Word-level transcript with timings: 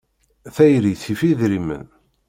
Tayri 0.55 0.93
tif 1.01 1.21
idrimen. 1.29 1.87